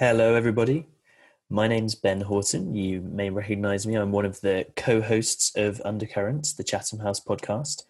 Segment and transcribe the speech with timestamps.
[0.00, 0.86] Hello, everybody.
[1.50, 2.74] My name's Ben Horton.
[2.74, 3.96] You may recognize me.
[3.96, 7.82] I'm one of the co hosts of Undercurrents, the Chatham House podcast.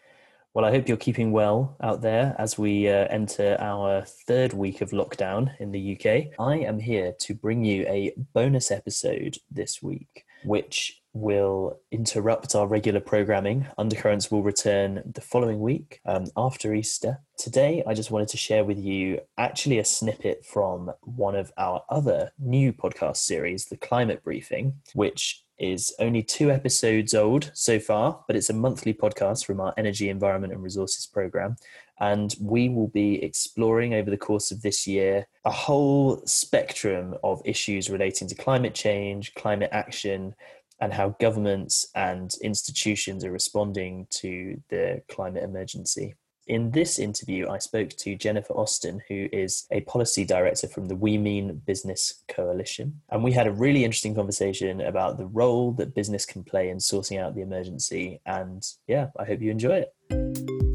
[0.52, 4.80] Well, I hope you're keeping well out there as we uh, enter our third week
[4.80, 6.36] of lockdown in the UK.
[6.40, 12.66] I am here to bring you a bonus episode this week, which will interrupt our
[12.66, 13.66] regular programming.
[13.76, 17.20] Undercurrents will return the following week um, after Easter.
[17.36, 21.82] Today, I just wanted to share with you actually a snippet from one of our
[21.88, 28.24] other new podcast series, The Climate Briefing, which is only two episodes old so far,
[28.26, 31.56] but it's a monthly podcast from our Energy, Environment and Resources program.
[32.00, 37.42] And we will be exploring over the course of this year a whole spectrum of
[37.44, 40.34] issues relating to climate change, climate action,
[40.80, 46.14] and how governments and institutions are responding to the climate emergency.
[46.46, 50.96] In this interview, I spoke to Jennifer Austin, who is a policy director from the
[50.96, 53.02] We Mean Business Coalition.
[53.10, 56.80] And we had a really interesting conversation about the role that business can play in
[56.80, 58.20] sorting out the emergency.
[58.26, 60.69] And yeah, I hope you enjoy it.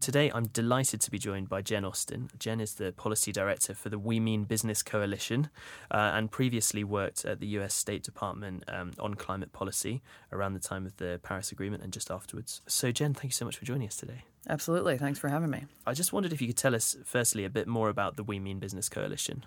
[0.00, 2.30] Today, I'm delighted to be joined by Jen Austin.
[2.38, 5.50] Jen is the Policy Director for the We Mean Business Coalition
[5.90, 10.00] uh, and previously worked at the US State Department um, on climate policy
[10.32, 12.62] around the time of the Paris Agreement and just afterwards.
[12.66, 14.24] So, Jen, thank you so much for joining us today.
[14.48, 14.96] Absolutely.
[14.96, 15.66] Thanks for having me.
[15.86, 18.38] I just wondered if you could tell us, firstly, a bit more about the We
[18.38, 19.44] Mean Business Coalition.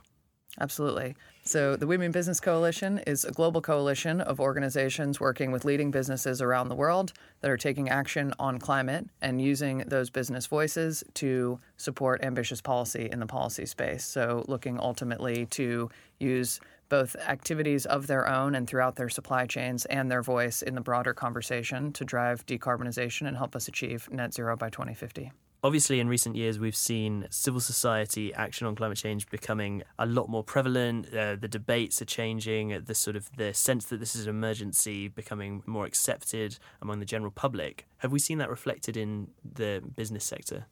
[0.60, 1.16] Absolutely.
[1.46, 5.90] So, the We Mean Business Coalition is a global coalition of organizations working with leading
[5.90, 11.04] businesses around the world that are taking action on climate and using those business voices
[11.16, 14.06] to support ambitious policy in the policy space.
[14.06, 19.86] So, looking ultimately to use both activities of their own and throughout their supply chains
[19.86, 24.34] and their voice in the broader conversation to drive decarbonization and help us achieve net
[24.34, 25.32] zero by 2050
[25.64, 30.30] obviously in recent years we've seen civil society action on climate change becoming a lot
[30.30, 34.26] more prevalent uh, the debates are changing the sort of the sense that this is
[34.26, 39.28] an emergency becoming more accepted among the general public have we seen that reflected in
[39.44, 40.66] the business sector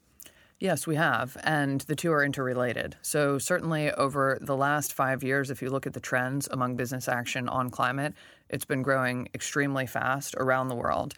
[0.60, 1.38] Yes, we have.
[1.44, 2.96] And the two are interrelated.
[3.02, 7.08] So, certainly over the last five years, if you look at the trends among business
[7.08, 8.14] action on climate,
[8.48, 11.16] it's been growing extremely fast around the world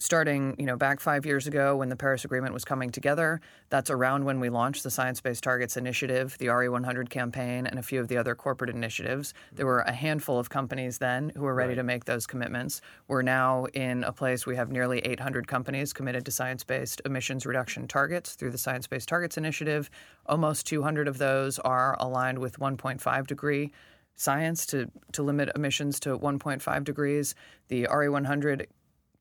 [0.00, 3.90] starting you know back five years ago when the paris agreement was coming together that's
[3.90, 7.98] around when we launched the science based targets initiative the re100 campaign and a few
[7.98, 11.70] of the other corporate initiatives there were a handful of companies then who were ready
[11.70, 11.76] right.
[11.76, 16.24] to make those commitments we're now in a place we have nearly 800 companies committed
[16.24, 19.90] to science based emissions reduction targets through the science based targets initiative
[20.26, 23.72] almost 200 of those are aligned with 1.5 degree
[24.18, 27.36] science to, to limit emissions to 1.5 degrees.
[27.68, 28.66] The RE100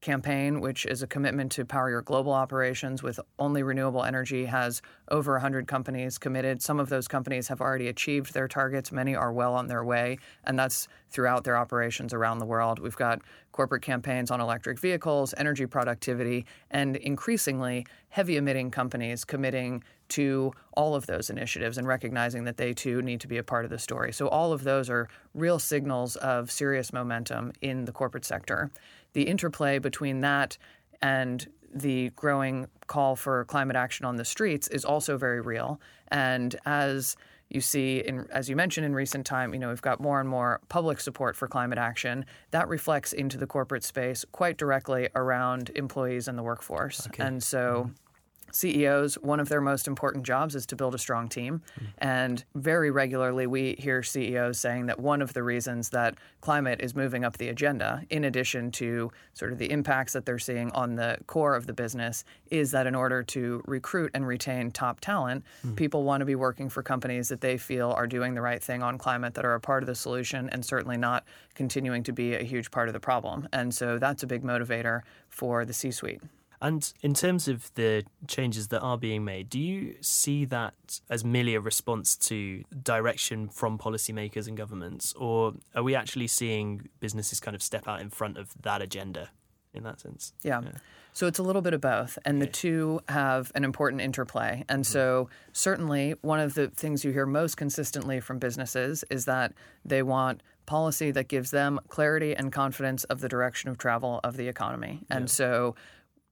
[0.02, 4.82] campaign, which is a commitment to power your global operations with only renewable energy, has
[5.10, 6.62] over 100 companies committed.
[6.62, 10.20] Some of those companies have already achieved their targets, many are well on their way,
[10.44, 12.80] and that's throughout their operations around the world.
[12.80, 13.22] We've got
[13.52, 20.96] corporate campaigns on electric vehicles, energy productivity, and increasingly heavy emitting companies committing to all
[20.96, 23.80] of those initiatives and recognizing that they too need to be a part of the
[23.80, 24.14] story.
[24.14, 28.70] So, all of those are real signals of serious momentum in the corporate sector
[29.14, 30.58] the interplay between that
[31.02, 35.80] and the growing call for climate action on the streets is also very real.
[36.10, 37.16] And as
[37.50, 40.28] you see, in, as you mentioned in recent time, you know we've got more and
[40.28, 42.26] more public support for climate action.
[42.52, 47.08] That reflects into the corporate space quite directly around employees and the workforce.
[47.08, 47.24] Okay.
[47.24, 47.86] And so.
[47.86, 48.04] Mm-hmm
[48.52, 51.62] CEOs, one of their most important jobs is to build a strong team.
[51.80, 51.86] Mm.
[52.00, 56.96] And very regularly, we hear CEOs saying that one of the reasons that climate is
[56.96, 60.96] moving up the agenda, in addition to sort of the impacts that they're seeing on
[60.96, 65.44] the core of the business, is that in order to recruit and retain top talent,
[65.66, 65.76] mm.
[65.76, 68.82] people want to be working for companies that they feel are doing the right thing
[68.82, 71.26] on climate, that are a part of the solution, and certainly not
[71.56, 73.48] continuing to be a huge part of the problem.
[73.52, 76.22] And so that's a big motivator for the C suite.
[76.62, 80.74] And in terms of the changes that are being made, do you see that
[81.10, 86.90] as merely a response to direction from policymakers and governments, or are we actually seeing
[87.00, 89.30] businesses kind of step out in front of that agenda
[89.74, 90.34] in that sense?
[90.42, 90.62] Yeah.
[90.64, 90.72] yeah.
[91.14, 94.64] So it's a little bit of both, and the two have an important interplay.
[94.70, 94.92] And mm-hmm.
[94.92, 99.54] so, certainly, one of the things you hear most consistently from businesses is that
[99.84, 104.38] they want policy that gives them clarity and confidence of the direction of travel of
[104.38, 105.00] the economy.
[105.10, 105.26] And yeah.
[105.26, 105.76] so,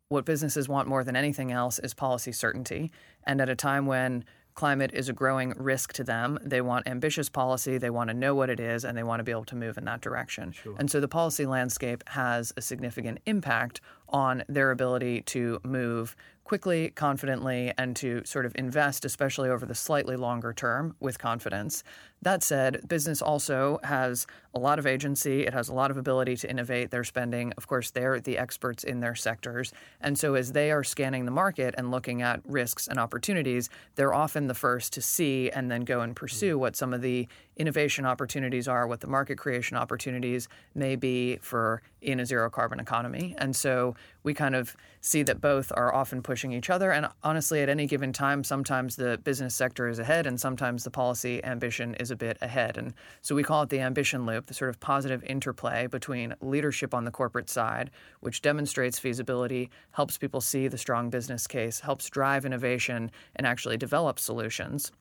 [0.09, 2.91] what businesses want more than anything else is policy certainty.
[3.25, 4.23] And at a time when
[4.53, 8.33] climate is a growing risk to them, they want ambitious policy, they want to know
[8.33, 10.51] what it is, and they want to be able to move in that direction.
[10.51, 10.75] Sure.
[10.79, 16.15] And so the policy landscape has a significant impact on their ability to move
[16.45, 21.83] quickly, confidently, and to sort of invest, especially over the slightly longer term, with confidence.
[22.21, 25.45] That said, business also has a lot of agency.
[25.45, 27.51] It has a lot of ability to innovate their spending.
[27.57, 29.73] Of course, they're the experts in their sectors.
[30.01, 34.13] And so, as they are scanning the market and looking at risks and opportunities, they're
[34.13, 36.61] often the first to see and then go and pursue mm-hmm.
[36.61, 37.27] what some of the
[37.57, 42.79] innovation opportunities are, what the market creation opportunities may be for in a zero carbon
[42.79, 43.35] economy.
[43.37, 46.91] And so, we kind of see that both are often pushing each other.
[46.91, 50.89] And honestly, at any given time, sometimes the business sector is ahead and sometimes the
[50.89, 52.75] policy ambition is a bit ahead.
[52.77, 56.95] And so we call it the ambition loop, the sort of positive interplay between leadership
[56.95, 57.91] on the corporate side,
[58.21, 63.77] which demonstrates feasibility, helps people see the strong business case, helps drive innovation, and actually
[63.77, 64.91] develop solutions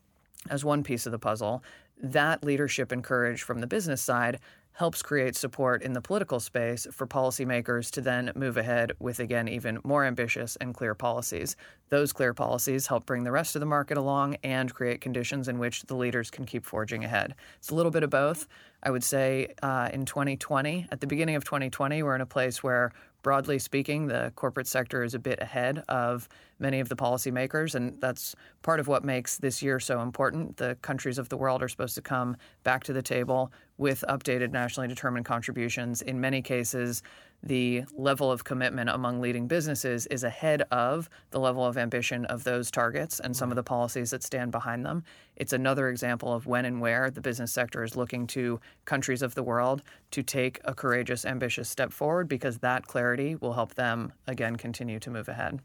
[0.51, 1.65] as one piece of the puzzle.
[2.03, 4.39] That leadership and courage from the business side
[4.75, 9.49] helps create support in the political space for policymakers to then move ahead with, again,
[9.49, 11.57] even more ambitious and clear policies.
[11.91, 15.61] Those clear policies help bring the rest of the market along and create conditions in
[15.61, 17.37] which the leaders can keep forging ahead.
[17.59, 18.49] It's a little bit of both.
[18.83, 22.63] I would say uh, in 2020, at the beginning of 2020, we're in a place
[22.63, 22.93] where
[23.23, 26.29] broadly speaking, the corporate sector is a bit ahead of
[26.59, 30.57] many of the policymakers, and that's part of what makes this year so important.
[30.57, 34.53] The countries of the world are supposed to come back to the table with updated
[34.53, 36.01] nationally determined contributions.
[36.03, 37.03] In many cases,
[37.43, 42.45] the level of commitment among leading businesses is ahead of the level of ambition of
[42.45, 45.05] those targets and some of the policies that stand behind them.
[45.37, 49.35] It's another example of when and where the business sector is looking to countries of
[49.35, 54.13] the world to take a courageous, ambitious step forward because that clarity will help them,
[54.27, 55.61] again, continue to move ahead.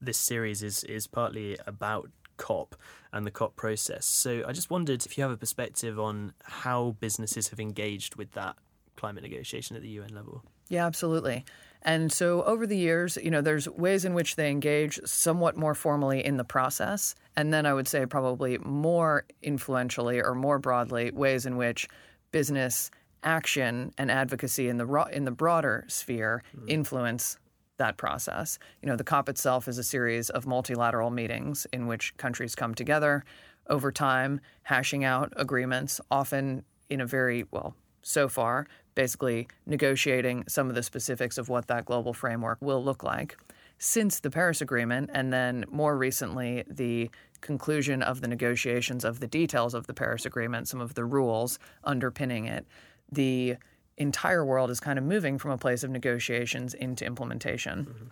[0.00, 2.76] This series is, is partly about COP
[3.12, 4.06] and the COP process.
[4.06, 8.32] So I just wondered if you have a perspective on how businesses have engaged with
[8.32, 8.56] that
[8.96, 10.42] climate negotiation at the UN level.
[10.68, 11.44] Yeah, absolutely.
[11.82, 15.74] And so over the years, you know, there's ways in which they engage somewhat more
[15.74, 17.14] formally in the process.
[17.36, 21.86] And then I would say probably more influentially or more broadly, ways in which
[22.32, 22.90] business
[23.22, 26.68] action and advocacy in the in the broader sphere mm-hmm.
[26.68, 27.38] influence
[27.78, 28.58] that process.
[28.82, 32.74] You know, the COP itself is a series of multilateral meetings in which countries come
[32.74, 33.24] together
[33.68, 40.68] over time, hashing out agreements, often in a very well so far, basically negotiating some
[40.68, 43.36] of the specifics of what that global framework will look like.
[43.78, 47.10] Since the Paris Agreement, and then more recently, the
[47.40, 51.58] conclusion of the negotiations of the details of the Paris Agreement, some of the rules
[51.82, 52.66] underpinning it,
[53.10, 53.56] the
[53.96, 57.86] entire world is kind of moving from a place of negotiations into implementation.
[57.86, 58.04] Mm-hmm.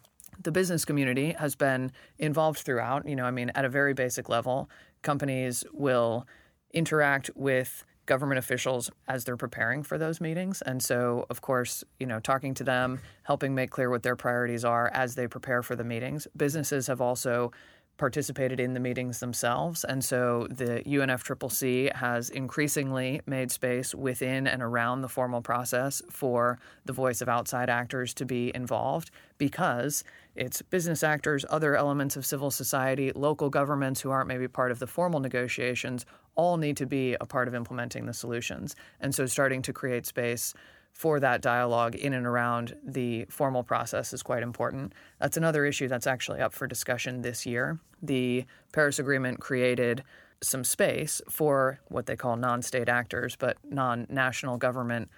[0.43, 3.07] The business community has been involved throughout.
[3.07, 4.69] You know, I mean, at a very basic level,
[5.03, 6.27] companies will
[6.73, 10.61] interact with government officials as they're preparing for those meetings.
[10.63, 14.65] And so, of course, you know, talking to them, helping make clear what their priorities
[14.65, 16.27] are as they prepare for the meetings.
[16.37, 17.53] Businesses have also
[17.99, 19.85] participated in the meetings themselves.
[19.85, 26.59] And so the UNFCCC has increasingly made space within and around the formal process for
[26.85, 30.05] the voice of outside actors to be involved because
[30.35, 34.79] it's business actors, other elements of civil society, local governments who aren't maybe part of
[34.79, 38.75] the formal negotiations all need to be a part of implementing the solutions.
[39.01, 40.55] And so starting to create space
[40.93, 44.93] for that dialogue in and around the formal process is quite important.
[45.19, 47.81] That's another issue that's actually up for discussion this year.
[48.03, 50.05] The Paris Agreement created
[50.43, 55.09] some space for what they call non state actors, but non national government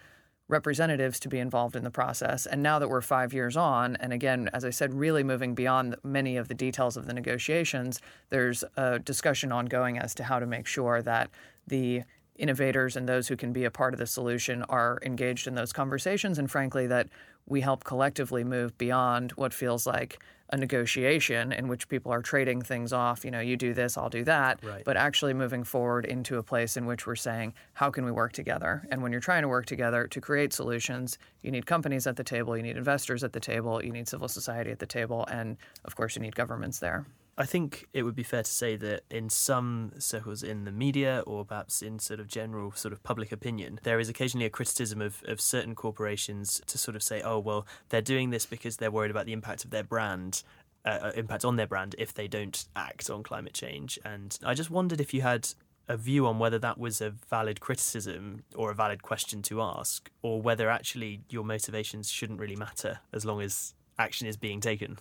[0.48, 2.44] representatives to be involved in the process.
[2.44, 5.96] And now that we're five years on, and again, as I said, really moving beyond
[6.04, 10.46] many of the details of the negotiations, there's a discussion ongoing as to how to
[10.46, 11.30] make sure that
[11.66, 12.02] the
[12.36, 15.72] innovators and those who can be a part of the solution are engaged in those
[15.72, 17.08] conversations and frankly that
[17.46, 20.18] we help collectively move beyond what feels like
[20.50, 24.10] a negotiation in which people are trading things off you know you do this i'll
[24.10, 24.84] do that right.
[24.84, 28.32] but actually moving forward into a place in which we're saying how can we work
[28.32, 32.16] together and when you're trying to work together to create solutions you need companies at
[32.16, 35.24] the table you need investors at the table you need civil society at the table
[35.30, 38.76] and of course you need governments there I think it would be fair to say
[38.76, 43.02] that in some circles in the media or perhaps in sort of general sort of
[43.02, 47.22] public opinion, there is occasionally a criticism of, of certain corporations to sort of say,
[47.22, 50.42] oh, well, they're doing this because they're worried about the impact of their brand.
[50.86, 53.98] Uh, uh impact on their brand if they don't act on climate change.
[54.04, 55.48] And I just wondered if you had
[55.88, 60.10] a view on whether that was a valid criticism or a valid question to ask,
[60.22, 64.98] or whether actually your motivations shouldn't really matter as long as action is being taken.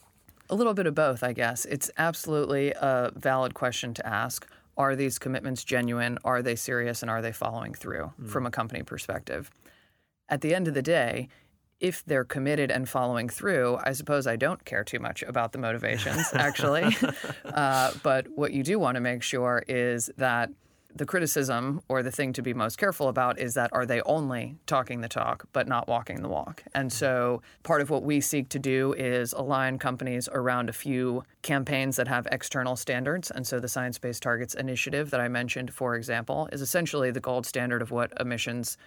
[0.50, 1.65] A little bit of both, I guess.
[1.65, 4.47] It's absolutely a valid question to ask.
[4.77, 6.17] Are these commitments genuine?
[6.25, 7.01] Are they serious?
[7.01, 8.29] And are they following through mm.
[8.29, 9.51] from a company perspective?
[10.29, 11.29] At the end of the day,
[11.79, 15.57] if they're committed and following through, I suppose I don't care too much about the
[15.59, 16.95] motivations, actually.
[17.45, 20.50] uh, but what you do want to make sure is that
[20.95, 24.57] the criticism or the thing to be most careful about is that are they only
[24.65, 26.63] talking the talk but not walking the walk?
[26.75, 31.23] And so part of what we seek to do is align companies around a few
[31.41, 33.31] campaigns that have external standards.
[33.31, 37.19] And so the Science Based Targets Initiative that I mentioned, for example, is essentially the
[37.19, 38.77] gold standard of what emissions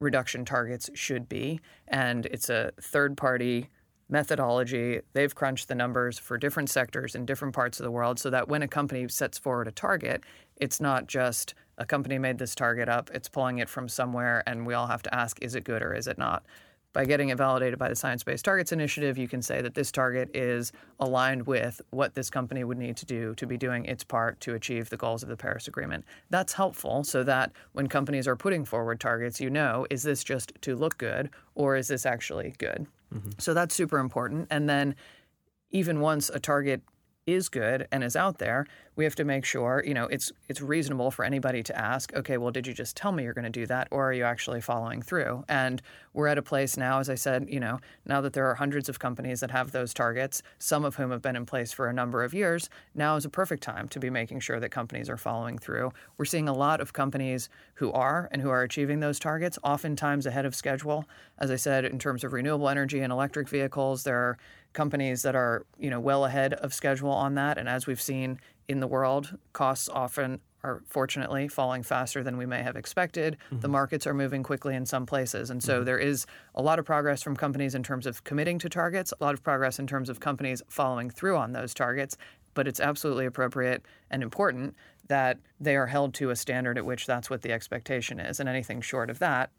[0.00, 1.60] reduction targets should be.
[1.88, 3.68] And it's a third party
[4.12, 5.00] methodology.
[5.14, 8.46] They've crunched the numbers for different sectors in different parts of the world so that
[8.46, 10.22] when a company sets forward a target,
[10.58, 14.66] it's not just a company made this target up, it's pulling it from somewhere, and
[14.66, 16.44] we all have to ask, is it good or is it not?
[16.92, 19.90] By getting it validated by the Science Based Targets Initiative, you can say that this
[19.90, 24.04] target is aligned with what this company would need to do to be doing its
[24.04, 26.04] part to achieve the goals of the Paris Agreement.
[26.28, 30.52] That's helpful so that when companies are putting forward targets, you know, is this just
[30.60, 32.86] to look good or is this actually good?
[33.38, 34.48] So that's super important.
[34.50, 34.94] And then
[35.70, 36.82] even once a target
[37.26, 38.66] is good and is out there,
[38.96, 42.36] we have to make sure, you know, it's it's reasonable for anybody to ask, okay,
[42.36, 44.60] well, did you just tell me you're going to do that or are you actually
[44.60, 45.44] following through?
[45.48, 45.80] And
[46.14, 48.88] we're at a place now, as I said, you know, now that there are hundreds
[48.88, 51.92] of companies that have those targets, some of whom have been in place for a
[51.92, 55.16] number of years, now is a perfect time to be making sure that companies are
[55.16, 55.92] following through.
[56.18, 60.26] We're seeing a lot of companies who are and who are achieving those targets, oftentimes
[60.26, 61.06] ahead of schedule.
[61.38, 64.38] As I said, in terms of renewable energy and electric vehicles, there are
[64.72, 68.40] companies that are you know well ahead of schedule on that and as we've seen
[68.68, 73.36] in the world costs often are fortunately falling faster than we may have expected.
[73.46, 73.60] Mm-hmm.
[73.60, 75.50] The markets are moving quickly in some places.
[75.50, 75.84] And so mm-hmm.
[75.84, 79.24] there is a lot of progress from companies in terms of committing to targets, a
[79.24, 82.16] lot of progress in terms of companies following through on those targets.
[82.54, 84.76] But it's absolutely appropriate and important
[85.08, 88.40] that they are held to a standard at which that's what the expectation is.
[88.40, 89.50] And anything short of that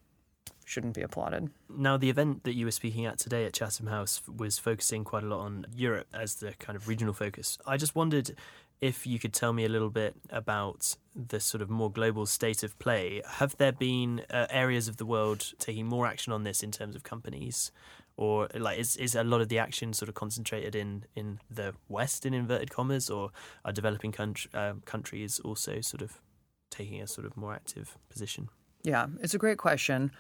[0.65, 1.49] shouldn't be applauded.
[1.69, 5.23] Now, the event that you were speaking at today at Chatham House was focusing quite
[5.23, 7.57] a lot on Europe as the kind of regional focus.
[7.67, 8.35] I just wondered
[8.81, 12.63] if you could tell me a little bit about the sort of more global state
[12.63, 13.21] of play.
[13.25, 16.95] Have there been uh, areas of the world taking more action on this in terms
[16.95, 17.71] of companies?
[18.17, 21.73] Or like is, is a lot of the action sort of concentrated in, in the
[21.87, 23.31] West in inverted commas, or
[23.65, 26.21] are developing country, uh, countries also sort of
[26.69, 28.49] taking a sort of more active position?
[28.83, 30.11] Yeah, it's a great question.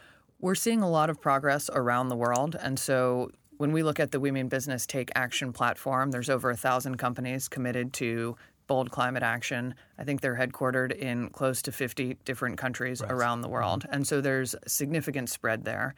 [0.43, 2.57] We're seeing a lot of progress around the world.
[2.61, 6.49] And so when we look at the We Mean Business Take Action platform, there's over
[6.49, 8.35] a thousand companies committed to
[8.67, 9.73] bold climate action.
[9.97, 13.09] I think they're headquartered in close to 50 different countries right.
[13.09, 13.83] around the world.
[13.83, 13.93] Mm-hmm.
[13.93, 15.95] And so there's significant spread there.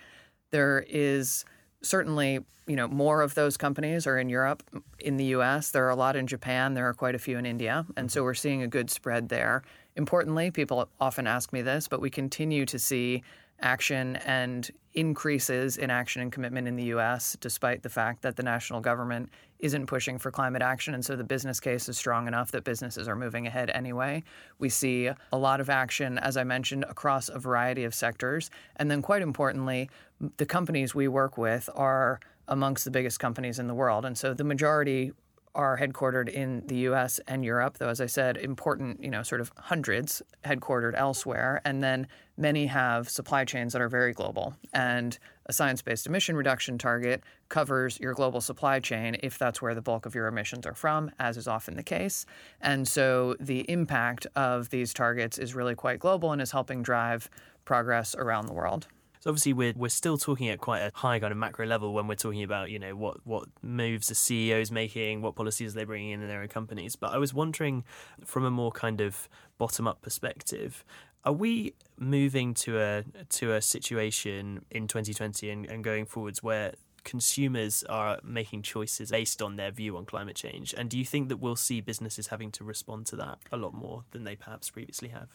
[0.51, 1.43] There is
[1.81, 2.37] certainly,
[2.67, 4.61] you know, more of those companies are in Europe,
[4.99, 7.47] in the US, there are a lot in Japan, there are quite a few in
[7.47, 9.63] India, and so we're seeing a good spread there.
[9.95, 13.23] Importantly, people often ask me this, but we continue to see
[13.65, 18.43] action and increases in action and commitment in the US, despite the fact that the
[18.43, 19.29] national government
[19.59, 20.93] isn't pushing for climate action.
[20.93, 24.23] And so the business case is strong enough that businesses are moving ahead anyway.
[24.59, 28.51] We see a lot of action, as I mentioned, across a variety of sectors.
[28.75, 29.89] And then, quite importantly,
[30.37, 34.05] the companies we work with are amongst the biggest companies in the world.
[34.05, 35.11] And so the majority
[35.55, 39.41] are headquartered in the US and Europe, though, as I said, important, you know, sort
[39.41, 41.61] of hundreds headquartered elsewhere.
[41.65, 42.07] And then
[42.37, 44.55] many have supply chains that are very global.
[44.73, 49.73] And a science based emission reduction target covers your global supply chain if that's where
[49.73, 52.25] the bulk of your emissions are from, as is often the case.
[52.61, 57.29] And so the impact of these targets is really quite global and is helping drive
[57.63, 58.87] progress around the world.
[59.25, 62.05] So obviously we're we're still talking at quite a high kind of macro level when
[62.07, 66.11] we're talking about you know what what moves the CEOs making, what policies they're bringing
[66.11, 66.95] in in their own companies.
[66.95, 67.83] But I was wondering
[68.23, 69.27] from a more kind of
[69.57, 70.85] bottom up perspective,
[71.23, 76.75] are we moving to a to a situation in 2020 and, and going forwards where
[77.03, 80.71] consumers are making choices based on their view on climate change?
[80.77, 83.73] And do you think that we'll see businesses having to respond to that a lot
[83.73, 85.29] more than they perhaps previously have?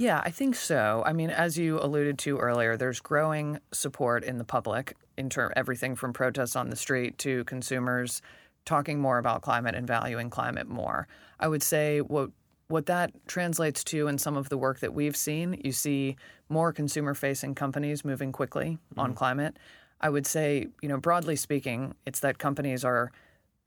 [0.00, 1.02] Yeah, I think so.
[1.04, 5.52] I mean, as you alluded to earlier, there's growing support in the public in term
[5.54, 8.22] everything from protests on the street to consumers
[8.64, 11.06] talking more about climate and valuing climate more.
[11.38, 12.30] I would say what
[12.68, 16.16] what that translates to in some of the work that we've seen, you see
[16.48, 19.00] more consumer facing companies moving quickly mm-hmm.
[19.00, 19.58] on climate.
[20.00, 23.12] I would say, you know, broadly speaking, it's that companies are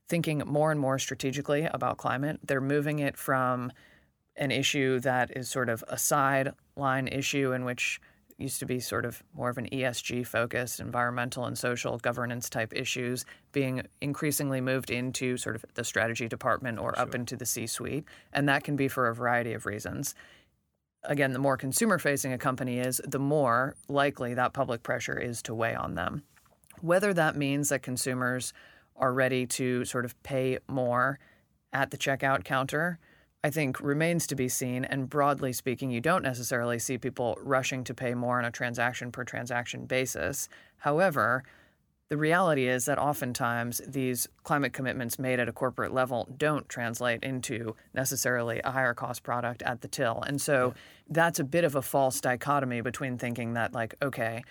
[0.08, 2.40] thinking more and more strategically about climate.
[2.44, 3.70] They're moving it from
[4.36, 8.00] an issue that is sort of a sideline issue in which
[8.36, 12.72] used to be sort of more of an ESG focused, environmental and social governance type
[12.74, 17.02] issues, being increasingly moved into sort of the strategy department or sure.
[17.02, 18.04] up into the C suite.
[18.32, 20.14] And that can be for a variety of reasons.
[21.04, 25.42] Again, the more consumer facing a company is, the more likely that public pressure is
[25.42, 26.24] to weigh on them.
[26.80, 28.52] Whether that means that consumers
[28.96, 31.18] are ready to sort of pay more
[31.72, 32.98] at the checkout counter,
[33.44, 34.86] I think remains to be seen.
[34.86, 39.12] And broadly speaking, you don't necessarily see people rushing to pay more on a transaction
[39.12, 40.48] per transaction basis.
[40.78, 41.44] However,
[42.08, 47.22] the reality is that oftentimes these climate commitments made at a corporate level don't translate
[47.22, 50.22] into necessarily a higher cost product at the till.
[50.22, 50.82] And so yeah.
[51.10, 54.42] that's a bit of a false dichotomy between thinking that, like, okay,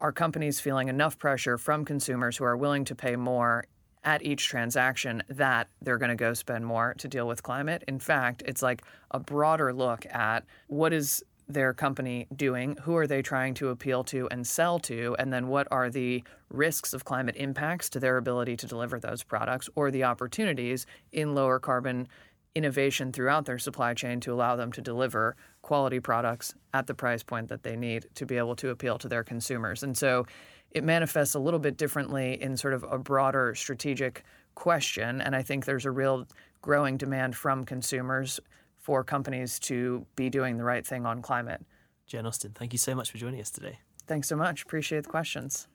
[0.00, 3.64] are companies feeling enough pressure from consumers who are willing to pay more
[4.04, 7.84] at each transaction that they're going to go spend more to deal with climate.
[7.86, 12.76] In fact, it's like a broader look at what is their company doing?
[12.82, 15.16] Who are they trying to appeal to and sell to?
[15.18, 19.22] And then what are the risks of climate impacts to their ability to deliver those
[19.22, 22.08] products or the opportunities in lower carbon
[22.54, 27.22] innovation throughout their supply chain to allow them to deliver quality products at the price
[27.22, 29.82] point that they need to be able to appeal to their consumers?
[29.82, 30.26] And so
[30.70, 34.24] it manifests a little bit differently in sort of a broader strategic
[34.54, 35.20] question.
[35.20, 36.26] And I think there's a real
[36.62, 38.40] growing demand from consumers
[38.78, 41.64] for companies to be doing the right thing on climate.
[42.06, 43.78] Jen Austin, thank you so much for joining us today.
[44.06, 44.62] Thanks so much.
[44.62, 45.68] Appreciate the questions.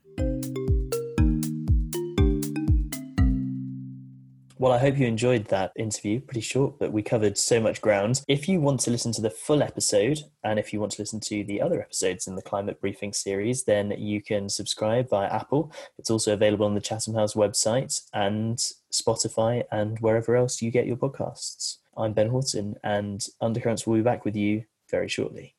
[4.65, 6.19] Well, I hope you enjoyed that interview.
[6.19, 8.23] Pretty short, but we covered so much ground.
[8.27, 11.19] If you want to listen to the full episode, and if you want to listen
[11.19, 15.71] to the other episodes in the Climate Briefing series, then you can subscribe via Apple.
[15.99, 18.57] It's also available on the Chatham House website and
[18.91, 21.77] Spotify and wherever else you get your podcasts.
[21.95, 25.54] I'm Ben Horton, and Undercurrents will be back with you very shortly.